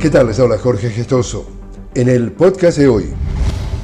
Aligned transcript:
¿Qué 0.00 0.08
tal? 0.08 0.28
Les 0.28 0.40
habla 0.40 0.56
Jorge 0.56 0.88
Gestoso. 0.88 1.46
En 1.94 2.08
el 2.08 2.32
podcast 2.32 2.78
de 2.78 2.88
hoy, 2.88 3.10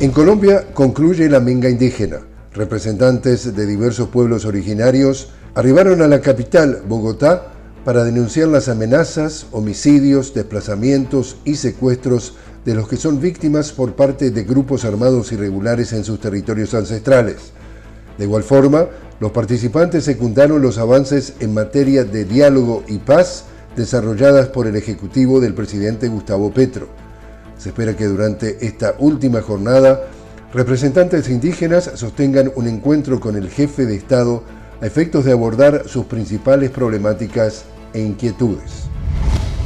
en 0.01 0.13
Colombia 0.13 0.69
concluye 0.73 1.29
la 1.29 1.41
minga 1.41 1.69
indígena. 1.69 2.21
Representantes 2.55 3.55
de 3.55 3.67
diversos 3.67 4.09
pueblos 4.09 4.47
originarios 4.47 5.29
arribaron 5.55 6.01
a 6.01 6.09
la 6.09 6.23
capital, 6.23 6.85
Bogotá, 6.89 7.53
para 7.85 8.03
denunciar 8.03 8.49
las 8.49 8.71
amenazas, 8.71 9.49
homicidios, 9.53 10.33
desplazamientos 10.33 11.37
y 11.45 11.57
secuestros 11.57 12.33
de 12.65 12.75
los 12.75 12.89
que 12.89 12.97
son 12.97 13.21
víctimas 13.21 13.73
por 13.73 13.95
parte 13.95 14.31
de 14.31 14.45
grupos 14.45 14.87
armados 14.87 15.33
irregulares 15.33 15.93
en 15.93 16.03
sus 16.03 16.19
territorios 16.19 16.73
ancestrales. 16.73 17.53
De 18.17 18.25
igual 18.25 18.43
forma, 18.43 18.87
los 19.21 19.33
participantes 19.33 20.05
secundaron 20.05 20.63
los 20.63 20.79
avances 20.79 21.35
en 21.41 21.53
materia 21.53 22.05
de 22.05 22.25
diálogo 22.25 22.85
y 22.89 22.97
paz 22.97 23.45
desarrolladas 23.77 24.49
por 24.49 24.67
el 24.67 24.75
Ejecutivo 24.75 25.39
del 25.39 25.55
presidente 25.55 26.09
Gustavo 26.09 26.51
Petro. 26.51 26.89
Se 27.59 27.69
espera 27.69 27.97
que 27.97 28.07
durante 28.07 28.67
esta 28.67 28.95
última 28.99 29.43
jornada 29.43 30.01
representantes 30.53 31.29
indígenas 31.29 31.91
sostengan 31.95 32.51
un 32.57 32.67
encuentro 32.67 33.21
con 33.21 33.37
el 33.37 33.51
jefe 33.51 33.85
de 33.85 33.95
Estado 33.95 34.43
a 34.81 34.87
efectos 34.87 35.25
de 35.25 35.33
abordar 35.33 35.85
sus 35.87 36.07
principales 36.07 36.71
problemáticas 36.71 37.65
e 37.93 38.01
inquietudes. 38.01 38.85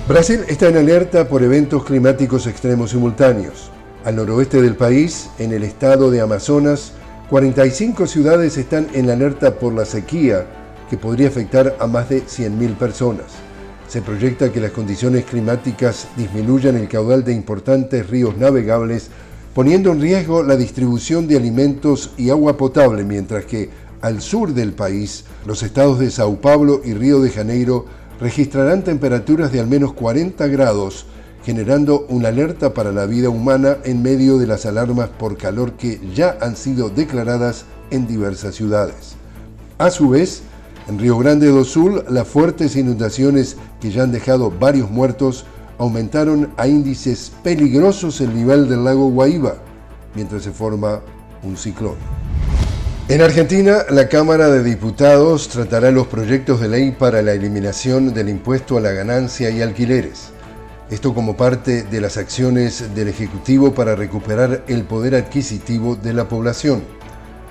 Brasil 0.08 0.40
está 0.48 0.68
en 0.68 0.76
alerta 0.76 1.28
por 1.28 1.42
eventos 1.42 1.84
climáticos 1.84 2.46
extremos 2.46 2.90
simultáneos. 2.90 3.70
Al 4.04 4.16
noroeste 4.16 4.60
del 4.60 4.74
país, 4.74 5.28
en 5.38 5.52
el 5.52 5.62
estado 5.62 6.10
de 6.10 6.20
Amazonas, 6.20 6.92
45 7.28 8.06
ciudades 8.06 8.56
están 8.56 8.88
en 8.94 9.10
alerta 9.10 9.56
por 9.58 9.72
la 9.72 9.84
sequía 9.84 10.46
que 10.88 10.96
podría 10.96 11.28
afectar 11.28 11.76
a 11.78 11.86
más 11.86 12.08
de 12.08 12.24
100.000 12.24 12.76
personas. 12.76 13.49
Se 13.90 14.02
proyecta 14.02 14.52
que 14.52 14.60
las 14.60 14.70
condiciones 14.70 15.24
climáticas 15.24 16.06
disminuyan 16.16 16.76
el 16.76 16.86
caudal 16.86 17.24
de 17.24 17.32
importantes 17.32 18.08
ríos 18.08 18.36
navegables, 18.36 19.10
poniendo 19.52 19.90
en 19.90 20.00
riesgo 20.00 20.44
la 20.44 20.54
distribución 20.54 21.26
de 21.26 21.36
alimentos 21.36 22.12
y 22.16 22.30
agua 22.30 22.56
potable, 22.56 23.02
mientras 23.02 23.46
que 23.46 23.68
al 24.00 24.20
sur 24.20 24.54
del 24.54 24.74
país, 24.74 25.24
los 25.44 25.64
estados 25.64 25.98
de 25.98 26.12
Sao 26.12 26.40
Paulo 26.40 26.82
y 26.84 26.94
Río 26.94 27.20
de 27.20 27.30
Janeiro 27.30 27.86
registrarán 28.20 28.84
temperaturas 28.84 29.50
de 29.50 29.58
al 29.58 29.66
menos 29.66 29.92
40 29.94 30.46
grados, 30.46 31.06
generando 31.44 32.06
una 32.10 32.28
alerta 32.28 32.72
para 32.72 32.92
la 32.92 33.06
vida 33.06 33.28
humana 33.28 33.78
en 33.82 34.02
medio 34.02 34.38
de 34.38 34.46
las 34.46 34.66
alarmas 34.66 35.08
por 35.08 35.36
calor 35.36 35.72
que 35.72 36.00
ya 36.14 36.38
han 36.40 36.54
sido 36.54 36.90
declaradas 36.90 37.64
en 37.90 38.06
diversas 38.06 38.54
ciudades. 38.54 39.16
A 39.78 39.90
su 39.90 40.10
vez, 40.10 40.44
en 40.90 40.98
Río 40.98 41.16
Grande 41.18 41.46
do 41.46 41.64
Sul, 41.64 42.04
las 42.08 42.26
fuertes 42.26 42.74
inundaciones 42.74 43.56
que 43.80 43.92
ya 43.92 44.02
han 44.02 44.10
dejado 44.10 44.50
varios 44.50 44.90
muertos 44.90 45.44
aumentaron 45.78 46.50
a 46.56 46.66
índices 46.66 47.30
peligrosos 47.44 48.20
el 48.20 48.34
nivel 48.34 48.68
del 48.68 48.84
lago 48.84 49.08
Guaíba, 49.08 49.54
mientras 50.16 50.42
se 50.42 50.50
forma 50.50 51.00
un 51.44 51.56
ciclón. 51.56 51.94
En 53.08 53.22
Argentina, 53.22 53.84
la 53.88 54.08
Cámara 54.08 54.48
de 54.48 54.64
Diputados 54.64 55.48
tratará 55.48 55.92
los 55.92 56.08
proyectos 56.08 56.60
de 56.60 56.68
ley 56.68 56.90
para 56.90 57.22
la 57.22 57.32
eliminación 57.32 58.12
del 58.12 58.28
impuesto 58.28 58.76
a 58.76 58.80
la 58.80 58.90
ganancia 58.90 59.48
y 59.50 59.62
alquileres. 59.62 60.30
Esto 60.90 61.14
como 61.14 61.36
parte 61.36 61.84
de 61.84 62.00
las 62.00 62.16
acciones 62.16 62.96
del 62.96 63.06
Ejecutivo 63.06 63.72
para 63.74 63.94
recuperar 63.94 64.64
el 64.66 64.82
poder 64.82 65.14
adquisitivo 65.14 65.94
de 65.94 66.14
la 66.14 66.28
población. 66.28 66.82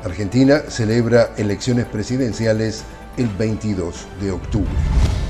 Argentina 0.03 0.61
celebra 0.67 1.31
elecciones 1.37 1.85
presidenciales 1.85 2.83
el 3.19 3.27
22 3.37 4.07
de 4.21 4.31
octubre. 4.31 4.69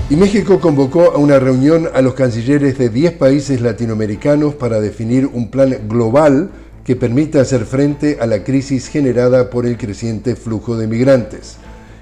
Y 0.08 0.16
México 0.16 0.58
convocó 0.60 1.12
a 1.12 1.18
una 1.18 1.38
reunión 1.38 1.88
a 1.92 2.00
los 2.00 2.14
cancilleres 2.14 2.78
de 2.78 2.88
10 2.88 3.12
países 3.12 3.60
latinoamericanos 3.60 4.54
para 4.54 4.80
definir 4.80 5.26
un 5.26 5.50
plan 5.50 5.76
global 5.88 6.50
que 6.84 6.96
permita 6.96 7.40
hacer 7.40 7.64
frente 7.64 8.18
a 8.20 8.26
la 8.26 8.42
crisis 8.42 8.88
generada 8.88 9.50
por 9.50 9.66
el 9.66 9.76
creciente 9.76 10.34
flujo 10.34 10.76
de 10.76 10.86
migrantes. 10.86 11.56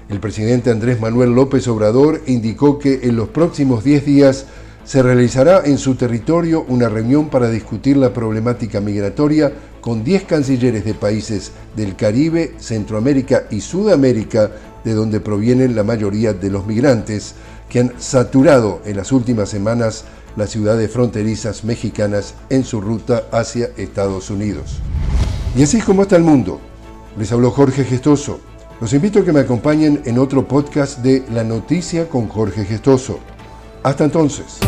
El 0.09 0.19
presidente 0.19 0.71
Andrés 0.71 0.99
Manuel 0.99 1.35
López 1.35 1.67
Obrador 1.67 2.21
indicó 2.25 2.79
que 2.79 3.01
en 3.03 3.15
los 3.15 3.29
próximos 3.29 3.83
10 3.83 4.05
días 4.05 4.45
se 4.83 5.03
realizará 5.03 5.61
en 5.65 5.77
su 5.77 5.93
territorio 5.93 6.65
una 6.67 6.89
reunión 6.89 7.29
para 7.29 7.51
discutir 7.51 7.95
la 7.95 8.11
problemática 8.11 8.81
migratoria 8.81 9.53
con 9.81 10.03
10 10.03 10.23
cancilleres 10.23 10.83
de 10.83 10.95
países 10.95 11.51
del 11.75 11.95
Caribe, 11.95 12.53
Centroamérica 12.57 13.43
y 13.51 13.61
Sudamérica 13.61 14.49
de 14.83 14.93
donde 14.93 15.19
provienen 15.19 15.75
la 15.75 15.83
mayoría 15.83 16.33
de 16.33 16.49
los 16.49 16.65
migrantes 16.65 17.35
que 17.69 17.79
han 17.79 17.93
saturado 17.99 18.81
en 18.85 18.97
las 18.97 19.11
últimas 19.11 19.49
semanas 19.49 20.05
las 20.35 20.49
ciudades 20.49 20.91
fronterizas 20.91 21.63
mexicanas 21.63 22.33
en 22.49 22.63
su 22.63 22.81
ruta 22.81 23.25
hacia 23.31 23.69
Estados 23.77 24.29
Unidos. 24.29 24.79
Y 25.55 25.63
así 25.63 25.77
es 25.77 25.83
como 25.83 26.03
está 26.03 26.15
el 26.15 26.23
mundo. 26.23 26.59
Les 27.17 27.31
habló 27.31 27.51
Jorge 27.51 27.83
Gestoso. 27.83 28.39
Los 28.79 28.93
invito 28.93 29.19
a 29.19 29.25
que 29.25 29.33
me 29.33 29.41
acompañen 29.41 30.01
en 30.05 30.19
otro 30.19 30.47
podcast 30.47 30.99
de 30.99 31.25
La 31.33 31.43
Noticia 31.43 32.07
con 32.07 32.27
Jorge 32.29 32.63
Gestoso. 32.63 33.19
Hasta 33.83 34.05
entonces. 34.05 34.59